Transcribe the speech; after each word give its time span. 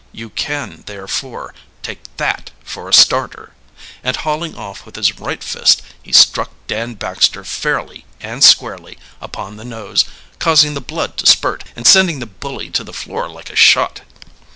"You 0.11 0.31
can, 0.31 0.81
therefore, 0.87 1.53
take 1.83 1.99
that 2.17 2.49
for 2.63 2.89
a 2.89 2.91
starter!" 2.91 3.53
And 4.03 4.15
hauling 4.15 4.57
off 4.57 4.83
with 4.83 4.95
his 4.95 5.19
right 5.19 5.43
fist, 5.43 5.83
he 6.01 6.11
struck 6.11 6.49
Dan 6.65 6.95
Baxter 6.95 7.43
fairly 7.43 8.05
and 8.19 8.43
squarely 8.43 8.97
upon 9.21 9.57
the 9.57 9.63
nose, 9.63 10.05
causing 10.39 10.73
the 10.73 10.81
blood 10.81 11.17
to 11.17 11.27
spurt 11.27 11.65
and 11.75 11.85
sending 11.85 12.17
the 12.17 12.25
bully 12.25 12.71
to 12.71 12.83
the 12.83 12.93
floor 12.93 13.29
like 13.29 13.51
a 13.51 13.55
shot. 13.55 14.01